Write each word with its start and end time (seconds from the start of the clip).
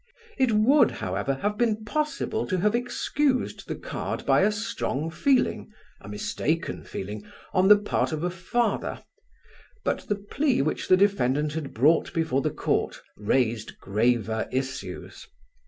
It 0.39 0.51
would, 0.53 0.89
however, 0.89 1.35
have 1.43 1.59
been 1.59 1.85
possible 1.85 2.47
to 2.47 2.57
have 2.57 2.73
excused 2.73 3.67
the 3.67 3.75
card 3.75 4.25
by 4.25 4.41
a 4.41 4.51
strong 4.51 5.11
feeling, 5.11 5.69
a 5.99 6.09
mistaken 6.09 6.83
feeling, 6.83 7.23
on 7.53 7.67
the 7.67 7.77
part 7.77 8.11
of 8.11 8.23
a 8.23 8.31
father, 8.31 9.03
but 9.85 10.07
the 10.09 10.15
plea 10.15 10.63
which 10.63 10.87
the 10.87 10.97
defendant 10.97 11.53
had 11.53 11.71
brought 11.71 12.15
before 12.15 12.41
the 12.41 12.49
Court 12.49 12.99
raised 13.15 13.77
graver 13.77 14.49
issues. 14.51 15.27